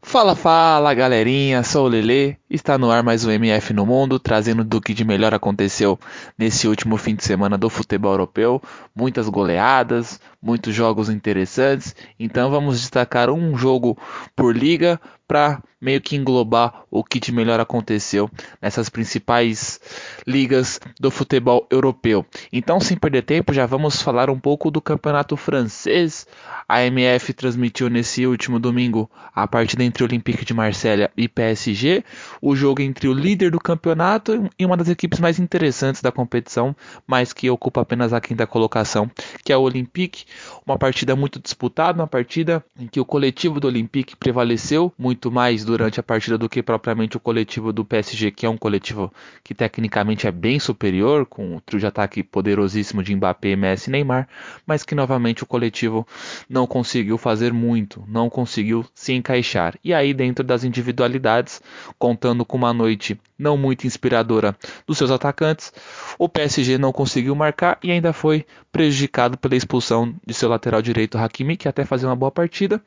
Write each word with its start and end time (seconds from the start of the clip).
Fala, 0.00 0.34
fala, 0.34 0.94
galerinha, 0.94 1.62
sou 1.62 1.84
o 1.84 1.88
Lele. 1.88 2.38
Está 2.48 2.78
no 2.78 2.92
ar 2.92 3.02
mais 3.02 3.24
um 3.24 3.30
MF 3.32 3.72
no 3.72 3.84
Mundo, 3.84 4.20
trazendo 4.20 4.62
do 4.62 4.80
que 4.80 4.94
de 4.94 5.04
melhor 5.04 5.34
aconteceu 5.34 5.98
nesse 6.38 6.68
último 6.68 6.96
fim 6.96 7.16
de 7.16 7.24
semana 7.24 7.58
do 7.58 7.68
futebol 7.68 8.12
europeu. 8.12 8.62
Muitas 8.94 9.28
goleadas, 9.28 10.20
muitos 10.40 10.72
jogos 10.72 11.10
interessantes. 11.10 11.96
Então 12.20 12.48
vamos 12.48 12.80
destacar 12.80 13.30
um 13.30 13.58
jogo 13.58 13.98
por 14.36 14.56
liga 14.56 15.00
para 15.26 15.60
meio 15.80 16.00
que 16.00 16.16
englobar 16.16 16.84
o 16.90 17.02
que 17.02 17.20
de 17.20 17.32
melhor 17.32 17.60
aconteceu 17.60 18.30
nessas 18.62 18.88
principais 18.88 19.80
ligas 20.26 20.80
do 20.98 21.10
futebol 21.10 21.66
europeu. 21.70 22.24
Então, 22.52 22.80
sem 22.80 22.96
perder 22.96 23.22
tempo, 23.22 23.52
já 23.52 23.66
vamos 23.66 24.00
falar 24.00 24.30
um 24.30 24.38
pouco 24.38 24.70
do 24.70 24.80
campeonato 24.80 25.36
francês. 25.36 26.26
A 26.68 26.82
MF 26.84 27.32
transmitiu 27.34 27.90
nesse 27.90 28.26
último 28.26 28.58
domingo 28.58 29.10
a 29.34 29.46
partida 29.46 29.84
entre 29.84 30.02
Olympique 30.02 30.44
de 30.44 30.54
Marselha 30.54 31.10
e 31.16 31.28
PSG 31.28 32.04
o 32.40 32.54
jogo 32.54 32.82
entre 32.82 33.08
o 33.08 33.12
líder 33.12 33.50
do 33.50 33.60
campeonato 33.60 34.48
e 34.58 34.64
uma 34.64 34.76
das 34.76 34.88
equipes 34.88 35.20
mais 35.20 35.38
interessantes 35.38 36.02
da 36.02 36.12
competição, 36.12 36.74
mas 37.06 37.32
que 37.32 37.50
ocupa 37.50 37.80
apenas 37.80 38.12
a 38.12 38.20
quinta 38.20 38.46
colocação, 38.46 39.10
que 39.46 39.52
é 39.52 39.56
o 39.56 39.60
Olympique. 39.60 40.24
Uma 40.66 40.76
partida 40.76 41.14
muito 41.14 41.38
disputada, 41.38 42.00
uma 42.00 42.08
partida 42.08 42.64
em 42.76 42.88
que 42.88 42.98
o 42.98 43.04
coletivo 43.04 43.60
do 43.60 43.68
Olympique 43.68 44.16
prevaleceu 44.16 44.92
muito 44.98 45.30
mais 45.30 45.64
durante 45.64 46.00
a 46.00 46.02
partida 46.02 46.36
do 46.36 46.48
que 46.48 46.64
propriamente 46.64 47.16
o 47.16 47.20
coletivo 47.20 47.72
do 47.72 47.84
PSG, 47.84 48.32
que 48.32 48.44
é 48.44 48.50
um 48.50 48.56
coletivo 48.56 49.12
que 49.44 49.54
tecnicamente 49.54 50.26
é 50.26 50.32
bem 50.32 50.58
superior, 50.58 51.26
com 51.26 51.54
o 51.54 51.60
trio 51.60 51.78
de 51.78 51.86
ataque 51.86 52.24
poderosíssimo 52.24 53.04
de 53.04 53.14
Mbappé, 53.14 53.54
Messi 53.54 53.88
e 53.88 53.92
Neymar, 53.92 54.28
mas 54.66 54.82
que 54.82 54.96
novamente 54.96 55.44
o 55.44 55.46
coletivo 55.46 56.04
não 56.50 56.66
conseguiu 56.66 57.16
fazer 57.16 57.52
muito, 57.52 58.02
não 58.08 58.28
conseguiu 58.28 58.84
se 58.92 59.12
encaixar. 59.12 59.78
E 59.84 59.94
aí, 59.94 60.12
dentro 60.12 60.42
das 60.42 60.64
individualidades, 60.64 61.62
contando 62.00 62.44
com 62.44 62.56
uma 62.56 62.72
noite 62.72 63.16
não 63.38 63.56
muito 63.56 63.86
inspiradora 63.86 64.56
dos 64.86 64.98
seus 64.98 65.10
atacantes, 65.10 65.72
o 66.18 66.28
PSG 66.28 66.78
não 66.78 66.92
conseguiu 66.92 67.34
marcar 67.34 67.78
e 67.82 67.90
ainda 67.90 68.12
foi 68.12 68.46
prejudicado 68.72 69.35
pela 69.36 69.56
expulsão 69.56 70.14
de 70.26 70.34
seu 70.34 70.48
lateral 70.48 70.82
direito 70.82 71.18
Hakimi, 71.18 71.56
que 71.56 71.68
até 71.68 71.84
fazia 71.84 72.08
uma 72.08 72.16
boa 72.16 72.30
partida, 72.30 72.82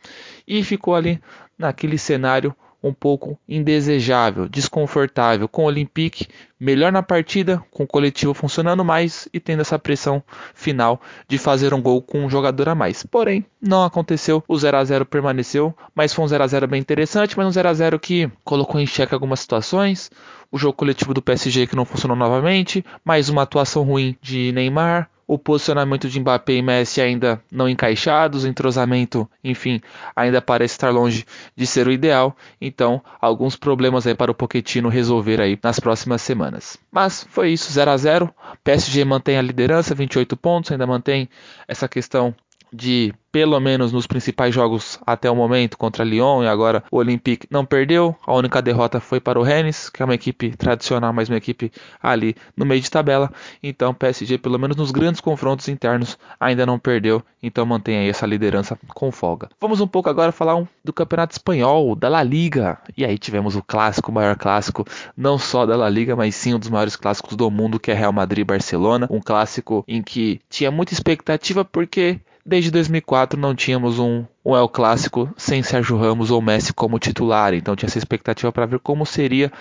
e 0.48 0.64
ficou 0.64 0.96
ali 0.96 1.22
naquele 1.58 1.98
cenário 1.98 2.56
um 2.82 2.94
pouco 2.94 3.38
indesejável, 3.48 4.48
desconfortável, 4.48 5.48
com 5.48 5.64
o 5.64 5.66
Olympique 5.66 6.28
melhor 6.60 6.92
na 6.92 7.04
partida, 7.04 7.62
com 7.72 7.84
o 7.84 7.88
coletivo 7.88 8.34
funcionando 8.34 8.84
mais 8.84 9.28
e 9.34 9.40
tendo 9.40 9.62
essa 9.62 9.78
pressão 9.78 10.24
final 10.54 11.02
de 11.28 11.38
fazer 11.38 11.74
um 11.74 11.82
gol 11.82 12.02
com 12.02 12.26
um 12.26 12.30
jogador 12.30 12.70
a 12.70 12.76
mais. 12.76 13.04
Porém, 13.04 13.46
não 13.62 13.84
aconteceu, 13.84 14.44
o 14.48 14.58
0 14.58 14.78
a 14.78 14.84
0 14.84 15.06
permaneceu, 15.06 15.76
mas 15.94 16.14
foi 16.14 16.24
um 16.24 16.28
0 16.28 16.44
a 16.44 16.48
0 16.48 16.68
bem 16.68 16.80
interessante, 16.80 17.38
mas 17.38 17.48
um 17.48 17.52
0 17.52 17.70
a 17.70 17.74
0 17.74 18.00
que 18.00 18.32
colocou 18.44 18.80
em 18.80 18.88
xeque 18.88 19.14
algumas 19.14 19.42
situações, 19.42 20.10
o 20.52 20.58
jogo 20.58 20.74
coletivo 20.74 21.14
do 21.14 21.22
PSG 21.22 21.68
que 21.68 21.76
não 21.76 21.86
funcionou 21.86 22.16
novamente, 22.16 22.84
mais 23.04 23.30
uma 23.30 23.44
atuação 23.44 23.84
ruim 23.84 24.18
de 24.22 24.52
Neymar, 24.52 25.10
o 25.30 25.38
posicionamento 25.38 26.10
de 26.10 26.20
Mbappé 26.20 26.54
e 26.54 26.62
Messi 26.64 27.00
ainda 27.00 27.40
não 27.52 27.70
encaixados, 27.70 28.44
o 28.44 28.48
entrosamento, 28.48 29.30
enfim, 29.44 29.80
ainda 30.16 30.42
parece 30.42 30.74
estar 30.74 30.90
longe 30.90 31.24
de 31.56 31.68
ser 31.68 31.88
o 31.88 31.92
ideal. 31.92 32.36
Então, 32.60 33.00
alguns 33.22 33.56
problemas 33.56 34.08
aí 34.08 34.16
para 34.16 34.32
o 34.32 34.34
Pochettino 34.34 34.90
resolver 34.90 35.40
aí 35.40 35.60
nas 35.62 35.80
próximas 35.80 36.24
semanas. 36.24 36.80
Mas 36.92 37.28
foi 37.30 37.52
isso, 37.52 37.72
0 37.72 37.92
a 37.92 37.98
0. 37.98 38.34
PSG 38.64 39.06
mantém 39.06 39.38
a 39.38 39.42
liderança, 39.44 39.94
28 39.94 40.36
pontos, 40.36 40.72
ainda 40.72 40.88
mantém 40.88 41.30
essa 41.68 41.88
questão 41.88 42.34
de 42.72 43.14
pelo 43.32 43.60
menos 43.60 43.92
nos 43.92 44.08
principais 44.08 44.54
jogos 44.54 45.00
até 45.06 45.30
o 45.30 45.36
momento 45.36 45.78
contra 45.78 46.04
Lyon 46.04 46.44
e 46.44 46.48
agora 46.48 46.84
o 46.92 46.98
Olympique 46.98 47.48
não 47.50 47.66
perdeu. 47.66 48.16
A 48.26 48.34
única 48.34 48.62
derrota 48.62 49.00
foi 49.00 49.20
para 49.20 49.40
o 49.40 49.44
Rennes, 49.44 49.90
que 49.90 50.02
é 50.02 50.06
uma 50.06 50.16
equipe 50.16 50.56
tradicional, 50.58 51.14
mas 51.14 51.30
uma 51.30 51.38
equipe 51.38 51.72
ali 52.02 52.36
no 52.56 52.66
meio 52.66 52.82
de 52.82 52.90
tabela. 52.90 53.32
Então 53.62 53.94
PSG 53.94 54.38
pelo 54.38 54.58
menos 54.58 54.76
nos 54.76 54.92
grandes 54.92 55.22
confrontos 55.22 55.68
internos 55.68 56.18
ainda 56.40 56.66
não 56.66 56.80
perdeu, 56.80 57.24
então 57.42 57.66
mantém 57.66 57.98
aí 57.98 58.10
essa 58.10 58.26
liderança 58.26 58.78
com 58.88 59.12
folga. 59.12 59.50
Vamos 59.60 59.80
um 59.80 59.88
pouco 59.88 60.10
agora 60.10 60.32
falar 60.32 60.56
um, 60.56 60.68
do 60.84 60.92
Campeonato 60.92 61.34
Espanhol, 61.34 61.96
da 61.96 62.10
La 62.10 62.24
Liga. 62.24 62.80
E 62.98 63.06
aí 63.06 63.18
tivemos 63.18 63.56
o 63.56 63.64
clássico, 63.64 64.12
o 64.12 64.14
maior 64.14 64.36
clássico, 64.36 64.86
não 65.16 65.38
só 65.38 65.66
da 65.66 65.76
La 65.76 65.90
Liga, 65.90 66.16
mas 66.16 66.36
sim 66.36 66.54
um 66.54 66.60
dos 66.60 66.70
maiores 66.70 66.96
clássicos 66.96 67.36
do 67.36 67.50
mundo, 67.52 67.80
que 67.80 67.92
é 67.92 67.94
Real 67.94 68.12
Madrid 68.12 68.46
Barcelona, 68.46 69.08
um 69.10 69.20
clássico 69.20 69.84
em 69.88 70.02
que 70.02 70.42
tinha 70.50 70.72
muita 70.72 70.94
expectativa 70.94 71.64
porque 71.64 72.20
Desde 72.50 72.72
2004 72.72 73.40
não 73.40 73.54
tínhamos 73.54 74.00
um, 74.00 74.26
um 74.44 74.58
El 74.58 74.68
Clássico 74.68 75.32
sem 75.38 75.62
Sérgio 75.62 75.96
Ramos 76.00 76.32
ou 76.32 76.42
Messi 76.42 76.74
como 76.74 76.98
titular, 76.98 77.54
então 77.54 77.76
tinha 77.76 77.86
essa 77.86 78.00
expectativa 78.00 78.52
para 78.52 78.66
ver 78.66 78.80
como 78.80 79.06
seria 79.06 79.52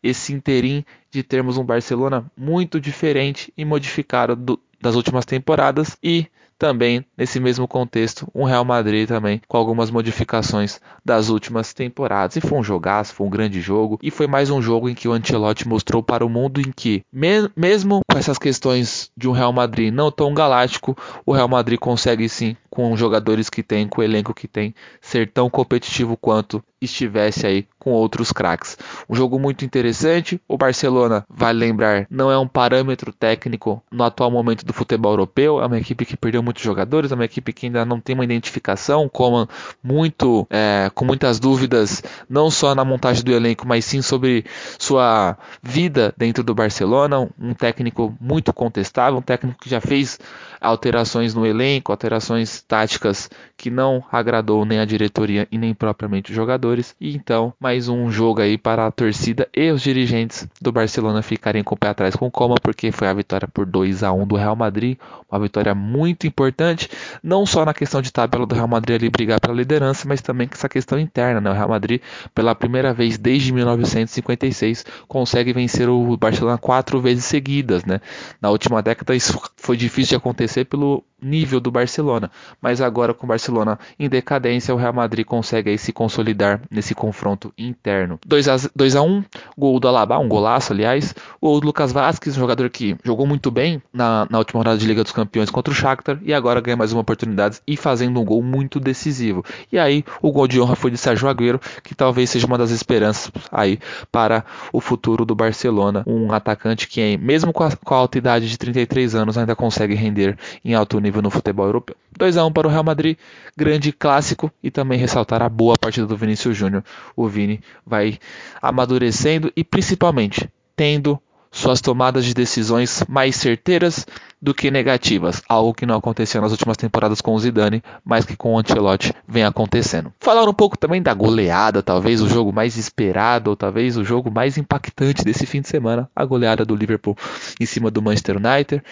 esse 0.00 0.32
interim 0.32 0.84
de 1.10 1.24
termos 1.24 1.58
um 1.58 1.64
Barcelona 1.64 2.24
muito 2.36 2.80
diferente 2.80 3.52
e 3.56 3.64
modificado 3.64 4.36
do, 4.36 4.60
das 4.80 4.94
últimas 4.94 5.24
temporadas 5.24 5.98
e 6.00 6.28
também 6.58 7.04
nesse 7.16 7.38
mesmo 7.40 7.66
contexto 7.68 8.28
um 8.34 8.44
Real 8.44 8.64
Madrid 8.64 9.08
também 9.08 9.40
com 9.46 9.56
algumas 9.56 9.90
modificações 9.90 10.80
das 11.04 11.28
últimas 11.28 11.72
temporadas. 11.72 12.36
E 12.36 12.40
foi 12.40 12.58
um 12.58 12.62
jogaço, 12.62 13.14
foi 13.14 13.26
um 13.26 13.30
grande 13.30 13.60
jogo 13.60 13.98
e 14.02 14.10
foi 14.10 14.26
mais 14.26 14.50
um 14.50 14.60
jogo 14.60 14.88
em 14.88 14.94
que 14.94 15.08
o 15.08 15.12
Ancelotti 15.12 15.68
mostrou 15.68 16.02
para 16.02 16.24
o 16.24 16.28
mundo 16.28 16.60
em 16.60 16.72
que 16.74 17.02
me 17.12 17.50
mesmo 17.54 18.00
com 18.10 18.18
essas 18.18 18.38
questões 18.38 19.10
de 19.16 19.28
um 19.28 19.32
Real 19.32 19.52
Madrid 19.52 19.92
não 19.92 20.10
tão 20.10 20.32
galáctico, 20.32 20.96
o 21.24 21.32
Real 21.32 21.48
Madrid 21.48 21.78
consegue 21.78 22.28
sim 22.28 22.56
com 22.76 22.92
os 22.92 23.00
jogadores 23.00 23.48
que 23.48 23.62
tem, 23.62 23.88
com 23.88 24.02
o 24.02 24.04
elenco 24.04 24.34
que 24.34 24.46
tem, 24.46 24.74
ser 25.00 25.30
tão 25.32 25.48
competitivo 25.48 26.14
quanto 26.14 26.62
estivesse 26.80 27.46
aí 27.46 27.66
com 27.78 27.90
outros 27.90 28.32
craques. 28.32 28.76
Um 29.08 29.14
jogo 29.14 29.38
muito 29.38 29.64
interessante. 29.64 30.40
O 30.46 30.58
Barcelona, 30.58 31.24
vale 31.28 31.58
lembrar, 31.58 32.06
não 32.10 32.30
é 32.30 32.38
um 32.38 32.46
parâmetro 32.46 33.12
técnico 33.12 33.82
no 33.90 34.04
atual 34.04 34.30
momento 34.30 34.64
do 34.64 34.74
futebol 34.74 35.12
europeu. 35.12 35.60
É 35.60 35.66
uma 35.66 35.78
equipe 35.78 36.04
que 36.04 36.16
perdeu 36.16 36.42
muitos 36.46 36.62
jogadores, 36.62 37.10
é 37.10 37.14
uma 37.14 37.24
equipe 37.24 37.52
que 37.52 37.66
ainda 37.66 37.84
não 37.84 38.00
tem 38.00 38.14
uma 38.14 38.24
identificação, 38.24 39.08
como 39.08 39.48
muito, 39.82 40.46
é, 40.48 40.90
com 40.94 41.04
muitas 41.04 41.40
dúvidas, 41.40 42.02
não 42.30 42.50
só 42.50 42.74
na 42.74 42.84
montagem 42.84 43.24
do 43.24 43.32
elenco, 43.32 43.66
mas 43.66 43.84
sim 43.84 44.00
sobre 44.00 44.44
sua 44.78 45.36
vida 45.60 46.14
dentro 46.16 46.44
do 46.44 46.54
Barcelona. 46.54 47.28
Um 47.38 47.52
técnico 47.52 48.16
muito 48.20 48.52
contestável, 48.52 49.18
um 49.18 49.22
técnico 49.22 49.58
que 49.60 49.68
já 49.68 49.80
fez 49.80 50.18
alterações 50.60 51.34
no 51.34 51.44
elenco, 51.46 51.92
alterações 51.92 52.62
táticas 52.62 53.28
que 53.56 53.70
não 53.70 54.02
agradou 54.10 54.64
nem 54.64 54.78
a 54.78 54.84
diretoria 54.84 55.46
e 55.50 55.58
nem 55.58 55.74
propriamente 55.74 56.30
os 56.30 56.36
jogadores. 56.36 56.94
E 57.00 57.16
então, 57.16 57.52
mais 57.58 57.88
um 57.88 58.10
jogo 58.10 58.40
aí 58.40 58.56
para 58.56 58.86
a 58.86 58.90
torcida 58.90 59.48
e 59.54 59.70
os 59.70 59.82
dirigentes 59.82 60.48
do 60.60 60.72
Barcelona 60.72 61.22
ficarem 61.22 61.62
com 61.62 61.74
o 61.74 61.78
pé 61.78 61.88
atrás 61.88 62.14
com 62.14 62.30
Coma, 62.30 62.56
porque 62.62 62.92
foi 62.92 63.08
a 63.08 63.12
vitória 63.12 63.48
por 63.48 63.66
2 63.66 64.02
a 64.02 64.12
1 64.12 64.26
do 64.26 64.36
Real 64.36 64.56
Madrid, 64.56 64.98
uma 65.30 65.40
vitória 65.40 65.74
muito 65.74 66.26
importante, 66.36 66.90
não 67.22 67.46
só 67.46 67.64
na 67.64 67.72
questão 67.72 68.02
de 68.02 68.12
tabela 68.12 68.44
do 68.44 68.54
Real 68.54 68.68
Madrid 68.68 69.00
ali 69.00 69.08
brigar 69.08 69.40
pela 69.40 69.54
liderança, 69.54 70.06
mas 70.06 70.20
também 70.20 70.46
com 70.46 70.54
essa 70.54 70.68
questão 70.68 70.98
interna, 70.98 71.40
né? 71.40 71.50
O 71.50 71.54
Real 71.54 71.70
Madrid, 71.70 72.02
pela 72.34 72.54
primeira 72.54 72.92
vez 72.92 73.16
desde 73.16 73.52
1956, 73.54 74.84
consegue 75.08 75.54
vencer 75.54 75.88
o 75.88 76.14
Barcelona 76.18 76.58
quatro 76.58 77.00
vezes 77.00 77.24
seguidas, 77.24 77.86
né? 77.86 78.00
Na 78.40 78.50
última 78.50 78.82
década 78.82 79.16
isso 79.16 79.40
foi 79.56 79.78
difícil 79.78 80.10
de 80.10 80.16
acontecer 80.16 80.66
pelo 80.66 81.02
nível 81.20 81.60
do 81.60 81.70
Barcelona, 81.70 82.30
mas 82.60 82.80
agora 82.80 83.14
com 83.14 83.24
o 83.24 83.28
Barcelona 83.28 83.78
em 83.98 84.08
decadência, 84.08 84.74
o 84.74 84.78
Real 84.78 84.92
Madrid 84.92 85.24
consegue 85.24 85.70
aí 85.70 85.78
se 85.78 85.92
consolidar 85.92 86.60
nesse 86.70 86.94
confronto 86.94 87.52
interno. 87.56 88.18
2 88.26 88.48
a 88.48 88.56
2 88.74 88.96
a 88.96 89.02
1, 89.02 89.24
gol 89.56 89.80
do 89.80 89.88
Alaba, 89.88 90.18
um 90.18 90.28
golaço, 90.28 90.72
aliás. 90.72 91.14
O 91.40 91.58
Lucas 91.58 91.92
Vasquez, 91.92 92.36
um 92.36 92.40
jogador 92.40 92.68
que 92.70 92.96
jogou 93.02 93.26
muito 93.26 93.50
bem 93.50 93.82
na, 93.92 94.26
na 94.30 94.38
última 94.38 94.60
rodada 94.60 94.78
de 94.78 94.86
Liga 94.86 95.02
dos 95.02 95.12
Campeões 95.12 95.50
contra 95.50 95.72
o 95.72 95.74
Shakhtar 95.74 96.18
e 96.22 96.34
agora 96.34 96.60
ganha 96.60 96.76
mais 96.76 96.92
uma 96.92 97.00
oportunidade 97.00 97.60
e 97.66 97.76
fazendo 97.76 98.20
um 98.20 98.24
gol 98.24 98.42
muito 98.42 98.78
decisivo. 98.78 99.44
E 99.72 99.78
aí, 99.78 100.04
o 100.20 100.30
gol 100.30 100.46
de 100.46 100.60
honra 100.60 100.76
foi 100.76 100.90
de 100.90 100.98
Sérgio 100.98 101.28
Agüero, 101.28 101.60
que 101.82 101.94
talvez 101.94 102.30
seja 102.30 102.46
uma 102.46 102.58
das 102.58 102.70
esperanças 102.70 103.32
aí 103.50 103.78
para 104.12 104.44
o 104.72 104.80
futuro 104.80 105.24
do 105.24 105.34
Barcelona, 105.34 106.02
um 106.06 106.32
atacante 106.32 106.88
que 106.88 107.16
mesmo 107.16 107.52
com 107.52 107.64
a, 107.64 107.74
com 107.76 107.94
a 107.94 107.98
alta 107.98 108.18
idade 108.18 108.48
de 108.48 108.58
33 108.58 109.14
anos 109.14 109.38
ainda 109.38 109.56
consegue 109.56 109.94
render 109.94 110.36
em 110.64 110.74
alto 110.74 110.98
nível 111.00 111.05
no 111.10 111.30
futebol 111.30 111.66
europeu. 111.66 111.96
2 112.16 112.36
a 112.36 112.44
1 112.44 112.52
para 112.52 112.68
o 112.68 112.70
Real 112.70 112.84
Madrid, 112.84 113.16
grande 113.56 113.92
clássico 113.92 114.50
e 114.62 114.70
também 114.70 114.98
ressaltar 114.98 115.42
a 115.42 115.48
boa 115.48 115.74
partida 115.78 116.06
do 116.06 116.16
Vinícius 116.16 116.56
Júnior. 116.56 116.84
O 117.14 117.28
Vini 117.28 117.60
vai 117.86 118.18
amadurecendo 118.60 119.52
e 119.56 119.64
principalmente 119.64 120.50
tendo 120.74 121.20
suas 121.56 121.80
tomadas 121.80 122.24
de 122.24 122.34
decisões 122.34 123.02
mais 123.08 123.34
certeiras 123.36 124.06
do 124.40 124.52
que 124.52 124.70
negativas, 124.70 125.42
algo 125.48 125.72
que 125.72 125.86
não 125.86 125.96
aconteceu 125.96 126.40
nas 126.42 126.52
últimas 126.52 126.76
temporadas 126.76 127.22
com 127.22 127.34
o 127.34 127.38
Zidane, 127.38 127.82
mas 128.04 128.26
que 128.26 128.36
com 128.36 128.52
o 128.52 128.58
Ancelotti 128.58 129.12
vem 129.26 129.42
acontecendo. 129.42 130.12
Falar 130.20 130.46
um 130.46 130.52
pouco 130.52 130.76
também 130.76 131.00
da 131.00 131.14
goleada, 131.14 131.82
talvez 131.82 132.20
o 132.20 132.28
jogo 132.28 132.52
mais 132.52 132.76
esperado, 132.76 133.50
ou 133.50 133.56
talvez 133.56 133.96
o 133.96 134.04
jogo 134.04 134.30
mais 134.30 134.58
impactante 134.58 135.24
desse 135.24 135.46
fim 135.46 135.62
de 135.62 135.68
semana, 135.68 136.10
a 136.14 136.24
goleada 136.26 136.64
do 136.64 136.76
Liverpool 136.76 137.16
em 137.58 137.64
cima 137.64 137.90
do 137.90 138.02
Manchester 138.02 138.36
United, 138.36 138.82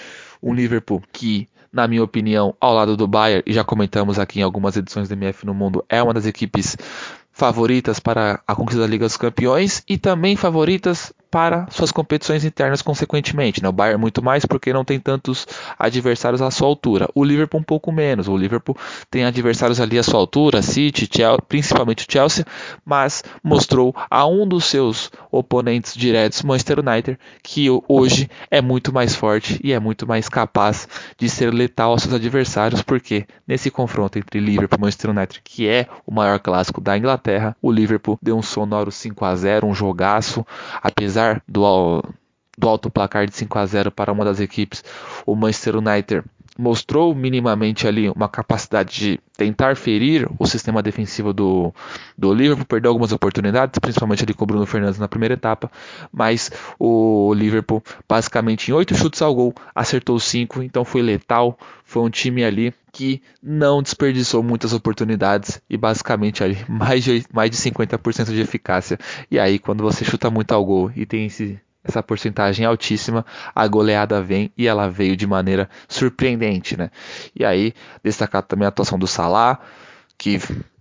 um 0.43 0.55
Liverpool 0.55 1.03
que 1.13 1.47
na 1.75 1.89
minha 1.89 2.05
opinião, 2.05 2.55
ao 2.61 2.73
lado 2.73 2.97
do 2.97 3.09
Bayern, 3.09 3.43
e 3.45 3.53
já 3.53 3.65
comentamos 3.65 4.17
aqui 4.19 4.39
em 4.39 4.43
algumas 4.43 4.77
edições 4.77 5.09
do 5.09 5.15
MF 5.15 5.45
no 5.45 5.53
Mundo, 5.53 5.85
é 5.89 6.01
uma 6.01 6.15
das 6.15 6.25
equipes 6.25 6.77
favoritas 7.35 7.99
para 7.99 8.41
a 8.47 8.55
conquista 8.55 8.81
da 8.81 8.87
Liga 8.87 9.05
dos 9.05 9.17
Campeões 9.17 9.83
e 9.89 9.99
também 9.99 10.37
favoritas 10.37 11.13
para 11.35 11.67
suas 11.69 11.91
competições 11.91 12.45
internas 12.45 12.81
consequentemente. 12.81 13.61
Né? 13.61 13.69
O 13.69 13.73
Bayern 13.73 14.01
muito 14.01 14.23
mais 14.23 14.47
porque 14.47 14.73
não 14.73 14.85
tem 14.85 15.01
tantos 15.01 15.49
adversários 15.77 16.41
à 16.41 16.49
sua 16.49 16.69
altura. 16.69 17.09
O 17.13 17.25
Liverpool 17.25 17.59
um 17.59 17.65
pouco 17.65 17.91
menos. 17.91 18.29
O 18.29 18.37
Liverpool 18.37 18.77
tem 19.11 19.25
adversários 19.25 19.81
ali 19.81 19.99
à 19.99 20.05
sua 20.05 20.21
altura, 20.21 20.63
City, 20.63 21.09
Chelsea, 21.13 21.43
principalmente 21.49 22.07
o 22.09 22.13
Chelsea, 22.13 22.47
mas 22.85 23.25
mostrou 23.43 23.93
a 24.09 24.25
um 24.25 24.47
dos 24.47 24.67
seus 24.67 25.11
oponentes 25.29 25.93
diretos, 25.97 26.41
Manchester 26.45 26.79
United, 26.79 27.19
que 27.43 27.67
hoje 27.89 28.31
é 28.49 28.63
muito 28.63 28.93
mais 28.93 29.17
forte 29.17 29.59
e 29.65 29.73
é 29.73 29.81
muito 29.81 30.07
mais 30.07 30.29
capaz 30.29 30.87
de 31.19 31.29
ser 31.29 31.53
letal 31.53 31.91
aos 31.91 32.03
seus 32.03 32.15
adversários, 32.15 32.81
porque 32.81 33.27
nesse 33.45 33.73
confronto 33.73 34.21
entre 34.21 34.39
Liverpool 34.39 34.79
e 34.79 34.83
Manchester 34.83 35.11
United, 35.11 35.41
que 35.43 35.67
é 35.67 35.89
o 36.07 36.15
maior 36.15 36.39
clássico 36.39 36.81
da 36.81 36.97
Inglaterra, 36.97 37.24
o 37.61 37.71
Liverpool 37.71 38.19
deu 38.23 38.37
um 38.37 38.43
sonoro 38.43 38.91
5 38.91 39.25
a 39.25 39.35
0, 39.35 39.67
um 39.67 39.75
jogaço, 39.75 40.47
apesar 40.83 41.15
apesar 41.15 41.43
do, 41.49 42.03
do 42.57 42.69
alto 42.69 42.91
placar 42.91 43.27
de 43.27 43.35
5 43.37 43.59
a 43.59 43.67
0 43.67 43.91
para 43.91 44.13
uma 44.13 44.25
das 44.25 44.41
equipes, 44.41 44.85
o 45.27 45.35
Manchester 45.35 45.77
United 45.77 46.25
mostrou 46.57 47.15
minimamente 47.15 47.87
ali 47.87 48.09
uma 48.09 48.29
capacidade 48.29 48.99
de 48.99 49.21
tentar 49.37 49.77
ferir 49.77 50.29
o 50.39 50.47
sistema 50.47 50.83
defensivo 50.83 51.33
do, 51.33 51.75
do 52.17 52.33
Liverpool, 52.33 52.65
perdeu 52.65 52.91
algumas 52.91 53.13
oportunidades, 53.13 53.79
principalmente 53.79 54.23
ali 54.23 54.33
com 54.33 54.45
o 54.45 54.47
Bruno 54.47 54.67
Fernandes 54.67 54.99
na 54.99 55.09
primeira 55.09 55.35
etapa, 55.35 55.71
mas 56.13 56.51
o 56.79 57.33
Liverpool 57.35 57.83
basicamente 58.09 58.71
em 58.71 58.75
oito 58.75 58.95
chutes 58.95 59.21
ao 59.21 59.35
gol 59.35 59.55
acertou 59.75 60.19
cinco, 60.21 60.63
então 60.63 60.85
foi 60.85 61.03
letal, 61.03 61.59
foi 61.85 62.03
um 62.03 62.11
time 62.11 62.45
ali 62.45 62.73
que 62.93 63.21
não 63.43 63.83
desperdiçou 63.83 64.41
muitas 64.41 64.73
oportunidades 64.73 65.61
e 65.69 65.77
basicamente 65.77 66.45
ali 66.45 66.57
mais 66.69 67.03
de, 67.03 67.25
mais 67.33 67.51
de 67.51 67.57
50% 67.57 68.33
de 68.33 68.41
eficácia. 68.41 68.99
E 69.29 69.39
aí 69.39 69.59
quando 69.59 69.83
você 69.83 70.05
chuta 70.05 70.31
muito 70.31 70.53
ao 70.53 70.65
gol 70.65 70.93
e 70.95 71.05
tem 71.05 71.27
esse 71.27 71.61
essa 71.85 72.03
porcentagem 72.03 72.65
altíssima, 72.65 73.25
a 73.55 73.69
goleada 73.69 74.23
vem 74.23 74.51
e 74.57 74.67
ela 74.67 74.89
veio 74.89 75.17
de 75.17 75.27
maneira 75.27 75.69
surpreendente, 75.87 76.77
né? 76.77 76.91
E 77.39 77.45
aí, 77.45 77.75
destacar 78.03 78.43
também 78.43 78.65
a 78.65 78.71
atuação 78.71 78.99
do 78.99 79.07
Salah, 79.07 79.61
que 80.17 80.41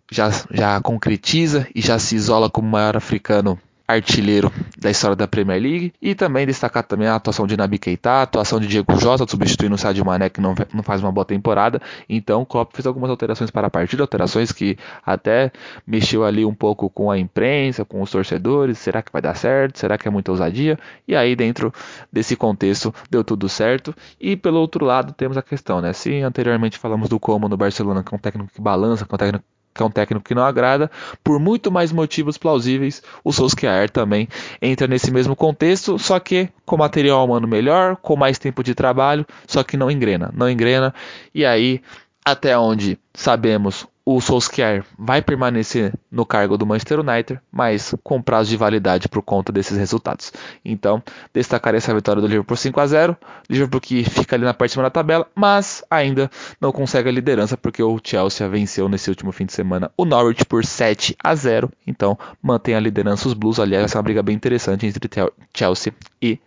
já, 0.09 0.29
já 0.49 0.79
concretiza 0.81 1.67
e 1.75 1.81
já 1.81 1.99
se 1.99 2.15
isola 2.15 2.49
como 2.49 2.67
o 2.67 2.71
maior 2.71 2.95
africano 2.95 3.59
artilheiro 3.87 4.51
da 4.83 4.91
história 4.91 5.15
da 5.15 5.27
Premier 5.27 5.61
League. 5.61 5.93
E 6.01 6.13
também 6.13 6.45
destacar 6.45 6.83
também 6.83 7.07
a 7.07 7.15
atuação 7.15 7.47
de 7.47 7.55
Nabi 7.55 7.79
Keita, 7.79 8.11
a 8.11 8.21
atuação 8.23 8.59
de 8.59 8.67
Diego 8.67 8.99
Jota, 8.99 9.25
substituindo 9.27 9.75
o 9.75 9.77
Sadio 9.77 10.05
Mané, 10.05 10.29
que 10.29 10.41
não, 10.41 10.53
não 10.73 10.83
faz 10.83 11.01
uma 11.01 11.11
boa 11.11 11.25
temporada. 11.25 11.81
Então 12.07 12.41
o 12.41 12.45
Klopp 12.45 12.73
fez 12.75 12.85
algumas 12.85 13.09
alterações 13.09 13.49
para 13.49 13.67
a 13.67 13.69
partida, 13.69 14.03
alterações 14.03 14.51
que 14.51 14.77
até 15.05 15.51
mexeu 15.87 16.23
ali 16.23 16.45
um 16.45 16.53
pouco 16.53 16.89
com 16.89 17.09
a 17.09 17.17
imprensa, 17.17 17.85
com 17.85 18.01
os 18.01 18.11
torcedores. 18.11 18.77
Será 18.77 19.01
que 19.01 19.11
vai 19.11 19.21
dar 19.21 19.35
certo? 19.35 19.79
Será 19.79 19.97
que 19.97 20.07
é 20.07 20.11
muita 20.11 20.31
ousadia? 20.31 20.77
E 21.07 21.15
aí 21.15 21.35
dentro 21.35 21.73
desse 22.11 22.35
contexto 22.35 22.93
deu 23.09 23.23
tudo 23.23 23.47
certo. 23.47 23.95
E 24.19 24.35
pelo 24.35 24.59
outro 24.59 24.85
lado 24.85 25.13
temos 25.13 25.37
a 25.37 25.41
questão, 25.41 25.81
né? 25.81 25.93
Se 25.93 26.21
anteriormente 26.21 26.77
falamos 26.77 27.07
do 27.07 27.19
Como 27.19 27.47
no 27.47 27.55
Barcelona, 27.55 28.03
que 28.03 28.13
é 28.13 28.17
um 28.17 28.19
técnico 28.19 28.51
que 28.53 28.61
balança, 28.61 29.05
que 29.05 29.13
é 29.13 29.15
um 29.15 29.17
técnico 29.17 29.45
que 29.73 29.81
é 29.81 29.85
um 29.85 29.89
técnico 29.89 30.25
que 30.25 30.35
não 30.35 30.43
agrada, 30.43 30.89
por 31.23 31.39
muito 31.39 31.71
mais 31.71 31.91
motivos 31.91 32.37
plausíveis, 32.37 33.01
o 33.23 33.31
Solskjaer 33.31 33.89
também 33.89 34.27
entra 34.61 34.87
nesse 34.87 35.11
mesmo 35.11 35.35
contexto, 35.35 35.97
só 35.97 36.19
que 36.19 36.49
com 36.65 36.77
material 36.77 37.25
humano 37.25 37.47
melhor, 37.47 37.95
com 37.95 38.15
mais 38.15 38.37
tempo 38.37 38.63
de 38.63 38.75
trabalho, 38.75 39.25
só 39.47 39.63
que 39.63 39.77
não 39.77 39.89
engrena, 39.89 40.31
não 40.35 40.49
engrena, 40.49 40.93
e 41.33 41.45
aí 41.45 41.81
até 42.25 42.57
onde 42.57 42.97
sabemos 43.13 43.87
o 44.05 44.19
Solskjaer 44.19 44.83
vai 44.97 45.21
permanecer 45.21 45.93
no 46.11 46.25
cargo 46.25 46.57
do 46.57 46.65
Manchester 46.65 46.99
United, 46.99 47.39
mas 47.51 47.95
com 48.03 48.21
prazo 48.21 48.49
de 48.49 48.57
validade 48.57 49.07
por 49.07 49.21
conta 49.21 49.51
desses 49.51 49.77
resultados. 49.77 50.33
Então, 50.63 51.01
destacar 51.33 51.73
essa 51.73 51.93
vitória 51.93 52.21
do 52.21 52.27
Liverpool 52.27 52.47
por 52.47 52.57
5 52.57 52.79
a 52.79 52.87
0 52.87 53.17
Liverpool 53.49 53.79
que 53.79 54.03
fica 54.03 54.35
ali 54.35 54.43
na 54.43 54.53
parte 54.53 54.69
de 54.69 54.73
cima 54.73 54.83
da 54.83 54.89
tabela, 54.89 55.25
mas 55.33 55.83
ainda 55.89 56.29
não 56.59 56.71
consegue 56.71 57.07
a 57.07 57.11
liderança 57.11 57.55
porque 57.55 57.81
o 57.81 57.99
Chelsea 58.03 58.47
venceu 58.49 58.89
nesse 58.89 59.09
último 59.09 59.31
fim 59.31 59.45
de 59.45 59.53
semana 59.53 59.89
o 59.95 60.03
Norwich 60.03 60.45
por 60.45 60.65
7 60.65 61.15
a 61.23 61.33
0 61.33 61.71
Então, 61.87 62.17
mantém 62.41 62.75
a 62.75 62.79
liderança 62.79 63.27
os 63.27 63.33
Blues. 63.33 63.59
Aliás, 63.59 63.85
essa 63.85 63.97
é 63.97 63.99
uma 63.99 64.03
briga 64.03 64.21
bem 64.21 64.35
interessante 64.35 64.85
entre 64.85 65.09
Chelsea 65.53 65.93
e 66.21 66.39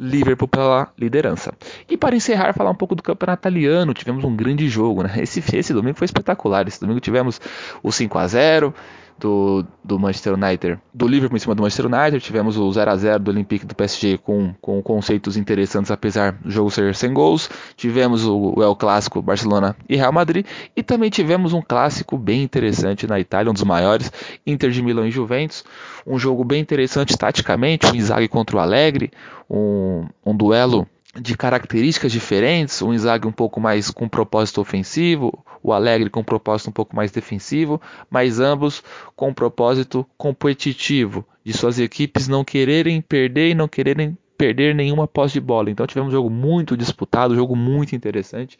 Liverpool 0.00 0.48
pela 0.48 0.88
liderança. 0.98 1.52
E 1.86 1.94
para 1.94 2.16
encerrar, 2.16 2.54
falar 2.54 2.70
um 2.70 2.74
pouco 2.74 2.94
do 2.94 3.02
campeonato 3.02 3.42
italiano. 3.42 3.92
Tivemos 3.92 4.24
um 4.24 4.34
grande 4.34 4.66
jogo, 4.66 5.02
né? 5.02 5.12
Esse, 5.18 5.44
esse 5.54 5.74
domingo 5.74 5.98
foi 5.98 6.06
espetacular. 6.06 6.66
Esse 6.66 6.80
domingo 6.80 7.00
tivemos 7.00 7.38
o 7.82 7.92
5 7.92 8.18
a 8.18 8.26
0 8.26 8.74
do, 9.20 9.64
do 9.84 9.98
Manchester 9.98 10.34
United, 10.34 10.78
do 10.92 11.06
Liverpool 11.06 11.36
em 11.36 11.40
cima 11.40 11.54
do 11.54 11.62
Manchester 11.62 11.86
United, 11.86 12.20
tivemos 12.20 12.56
o 12.56 12.72
0 12.72 12.90
a 12.90 12.96
0 12.96 13.22
do 13.22 13.30
Olympique 13.30 13.66
do 13.66 13.74
PSG 13.74 14.18
com, 14.18 14.54
com 14.60 14.82
conceitos 14.82 15.36
interessantes, 15.36 15.90
apesar 15.90 16.32
do 16.32 16.50
jogo 16.50 16.70
ser 16.70 16.94
sem 16.94 17.12
gols. 17.12 17.48
Tivemos 17.76 18.24
o, 18.24 18.54
o 18.56 18.62
El 18.62 18.74
Clássico 18.74 19.20
Barcelona 19.20 19.76
e 19.88 19.96
Real 19.96 20.12
Madrid, 20.12 20.46
e 20.74 20.82
também 20.82 21.10
tivemos 21.10 21.52
um 21.52 21.60
clássico 21.60 22.16
bem 22.16 22.42
interessante 22.42 23.06
na 23.06 23.20
Itália, 23.20 23.50
um 23.50 23.54
dos 23.54 23.64
maiores, 23.64 24.10
Inter 24.46 24.70
de 24.70 24.82
Milão 24.82 25.06
e 25.06 25.10
Juventus. 25.10 25.64
Um 26.06 26.18
jogo 26.18 26.42
bem 26.42 26.60
interessante 26.60 27.16
taticamente, 27.16 27.86
o 27.86 27.94
Inzaghi 27.94 28.26
contra 28.26 28.56
o 28.56 28.60
Alegre, 28.60 29.10
um, 29.48 30.06
um 30.24 30.34
duelo 30.34 30.88
de 31.18 31.36
características 31.36 32.12
diferentes, 32.12 32.80
o 32.82 32.92
Inzaghi 32.92 33.26
um 33.26 33.32
pouco 33.32 33.60
mais 33.60 33.90
com 33.90 34.08
propósito 34.08 34.60
ofensivo, 34.60 35.44
o 35.62 35.72
Alegre 35.72 36.08
com 36.08 36.22
propósito 36.22 36.70
um 36.70 36.72
pouco 36.72 36.94
mais 36.94 37.10
defensivo, 37.10 37.80
mas 38.08 38.38
ambos 38.38 38.82
com 39.16 39.34
propósito 39.34 40.06
competitivo, 40.16 41.26
de 41.44 41.52
suas 41.52 41.78
equipes 41.78 42.28
não 42.28 42.44
quererem 42.44 43.00
perder 43.00 43.50
e 43.50 43.54
não 43.54 43.66
quererem 43.66 44.16
perder 44.40 44.74
nenhuma 44.74 45.06
posse 45.06 45.34
de 45.34 45.40
bola. 45.40 45.70
Então 45.70 45.86
tivemos 45.86 46.08
um 46.08 46.16
jogo 46.16 46.30
muito 46.30 46.74
disputado, 46.74 47.34
um 47.34 47.36
jogo 47.36 47.54
muito 47.54 47.94
interessante, 47.94 48.56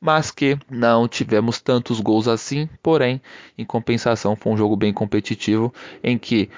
mas 0.00 0.30
que 0.30 0.56
não 0.70 1.08
tivemos 1.08 1.60
tantos 1.60 1.98
gols 1.98 2.28
assim. 2.28 2.68
Porém, 2.80 3.20
em 3.58 3.64
compensação, 3.64 4.36
foi 4.36 4.52
um 4.52 4.56
jogo 4.56 4.76
bem 4.76 4.92
competitivo 4.92 5.74
em 6.04 6.16
que 6.16 6.48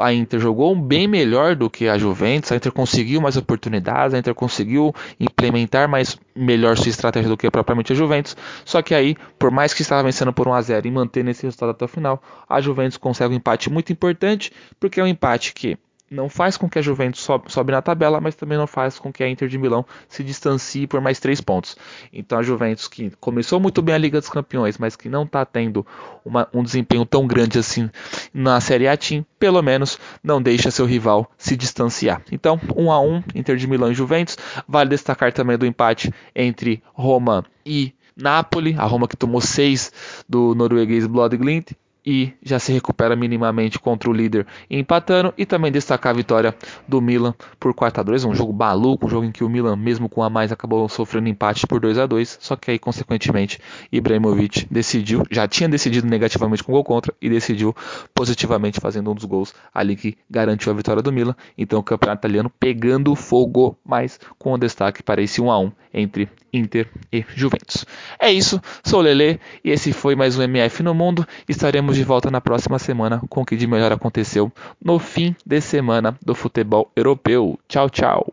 a 0.00 0.14
Inter 0.14 0.40
jogou 0.40 0.74
bem 0.74 1.06
melhor 1.06 1.54
do 1.54 1.68
que 1.68 1.88
a 1.88 1.98
Juventus. 1.98 2.50
A 2.50 2.56
Inter 2.56 2.72
conseguiu 2.72 3.20
mais 3.20 3.36
oportunidades, 3.36 4.14
a 4.14 4.18
Inter 4.18 4.34
conseguiu 4.34 4.94
implementar 5.20 5.86
mais 5.86 6.18
melhor 6.34 6.78
sua 6.78 6.88
estratégia 6.88 7.28
do 7.28 7.36
que 7.36 7.50
propriamente 7.50 7.92
a 7.92 7.94
Juventus. 7.94 8.34
Só 8.64 8.80
que 8.80 8.94
aí, 8.94 9.14
por 9.38 9.50
mais 9.50 9.74
que 9.74 9.82
estava 9.82 10.04
vencendo 10.04 10.32
por 10.32 10.48
1 10.48 10.54
a 10.54 10.62
0 10.62 10.86
e 10.86 10.90
manter 10.90 11.28
esse 11.28 11.42
resultado 11.42 11.72
até 11.72 11.84
o 11.84 11.88
final, 11.88 12.22
a 12.48 12.62
Juventus 12.62 12.96
consegue 12.96 13.34
um 13.34 13.36
empate 13.36 13.68
muito 13.68 13.92
importante, 13.92 14.50
porque 14.80 15.00
é 15.00 15.04
um 15.04 15.06
empate 15.06 15.52
que 15.52 15.76
não 16.12 16.28
faz 16.28 16.56
com 16.56 16.68
que 16.68 16.78
a 16.78 16.82
Juventus 16.82 17.22
sobe, 17.22 17.50
sobe, 17.50 17.72
na 17.72 17.80
tabela, 17.80 18.20
mas 18.20 18.34
também 18.34 18.58
não 18.58 18.66
faz 18.66 18.98
com 18.98 19.12
que 19.12 19.24
a 19.24 19.28
Inter 19.28 19.48
de 19.48 19.58
Milão 19.58 19.84
se 20.08 20.22
distancie 20.22 20.86
por 20.86 21.00
mais 21.00 21.18
três 21.18 21.40
pontos. 21.40 21.76
Então 22.12 22.38
a 22.38 22.42
Juventus, 22.42 22.86
que 22.86 23.10
começou 23.18 23.58
muito 23.58 23.80
bem 23.80 23.94
a 23.94 23.98
Liga 23.98 24.20
dos 24.20 24.28
Campeões, 24.28 24.78
mas 24.78 24.94
que 24.94 25.08
não 25.08 25.24
está 25.24 25.44
tendo 25.44 25.86
uma, 26.24 26.46
um 26.52 26.62
desempenho 26.62 27.04
tão 27.04 27.26
grande 27.26 27.58
assim 27.58 27.90
na 28.32 28.60
Série 28.60 28.86
A 28.86 28.96
Team, 28.96 29.24
pelo 29.38 29.62
menos 29.62 29.98
não 30.22 30.40
deixa 30.40 30.70
seu 30.70 30.86
rival 30.86 31.30
se 31.36 31.56
distanciar. 31.56 32.22
Então, 32.30 32.60
um 32.76 32.92
a 32.92 33.00
um, 33.00 33.22
Inter 33.34 33.56
de 33.56 33.66
Milão 33.66 33.90
e 33.90 33.94
Juventus. 33.94 34.36
Vale 34.68 34.90
destacar 34.90 35.32
também 35.32 35.56
do 35.56 35.66
empate 35.66 36.12
entre 36.34 36.82
Roma 36.92 37.44
e 37.64 37.94
Napoli, 38.16 38.74
a 38.78 38.84
Roma 38.84 39.08
que 39.08 39.16
tomou 39.16 39.40
seis 39.40 39.90
do 40.28 40.54
norueguês 40.54 41.06
Blood 41.06 41.36
Glint 41.36 41.72
e 42.04 42.32
já 42.42 42.58
se 42.58 42.72
recupera 42.72 43.14
minimamente 43.14 43.78
contra 43.78 44.10
o 44.10 44.12
líder 44.12 44.46
empatando 44.70 45.32
e 45.36 45.46
também 45.46 45.70
destacar 45.70 46.12
a 46.12 46.16
vitória 46.16 46.54
do 46.86 47.00
Milan 47.00 47.34
por 47.58 47.72
4 47.74 48.00
a 48.00 48.04
2, 48.04 48.24
um 48.24 48.34
jogo 48.34 48.52
maluco, 48.52 49.06
um 49.06 49.08
jogo 49.08 49.24
em 49.24 49.32
que 49.32 49.44
o 49.44 49.48
Milan 49.48 49.76
mesmo 49.76 50.08
com 50.08 50.22
a 50.22 50.30
mais 50.30 50.52
acabou 50.52 50.88
sofrendo 50.88 51.28
empate 51.28 51.66
por 51.66 51.80
2 51.80 51.98
a 51.98 52.06
2, 52.06 52.38
só 52.40 52.56
que 52.56 52.70
aí 52.70 52.78
consequentemente 52.78 53.60
Ibrahimovic 53.90 54.66
decidiu, 54.70 55.22
já 55.30 55.46
tinha 55.46 55.68
decidido 55.68 56.06
negativamente 56.06 56.64
com 56.64 56.72
gol 56.72 56.84
contra 56.84 57.14
e 57.20 57.28
decidiu 57.28 57.74
positivamente 58.14 58.80
fazendo 58.80 59.10
um 59.10 59.14
dos 59.14 59.24
gols 59.24 59.54
ali 59.72 59.96
que 59.96 60.16
garantiu 60.28 60.72
a 60.72 60.74
vitória 60.74 61.02
do 61.02 61.12
Milan. 61.12 61.36
Então 61.56 61.78
o 61.78 61.82
campeonato 61.82 62.20
italiano 62.20 62.50
pegando 62.58 63.14
fogo, 63.14 63.76
mas 63.84 64.18
com 64.38 64.52
o 64.52 64.58
destaque 64.58 65.02
para 65.02 65.22
esse 65.22 65.40
1 65.40 65.50
a 65.50 65.58
1 65.58 65.72
entre 65.94 66.28
Inter 66.52 66.88
e 67.12 67.24
Juventus. 67.34 67.86
É 68.18 68.30
isso, 68.30 68.60
sou 68.84 69.00
o 69.00 69.02
Lele 69.02 69.40
e 69.64 69.70
esse 69.70 69.92
foi 69.92 70.14
mais 70.14 70.38
um 70.38 70.42
MF 70.42 70.82
no 70.82 70.94
mundo. 70.94 71.26
Estaremos 71.48 71.96
de 71.96 72.04
volta 72.04 72.30
na 72.30 72.40
próxima 72.40 72.78
semana 72.78 73.22
com 73.28 73.42
o 73.42 73.44
que 73.44 73.56
de 73.56 73.66
melhor 73.66 73.92
aconteceu 73.92 74.52
no 74.82 74.98
fim 74.98 75.34
de 75.46 75.60
semana 75.60 76.16
do 76.24 76.34
futebol 76.34 76.90
europeu. 76.94 77.58
Tchau, 77.68 77.88
tchau. 77.88 78.26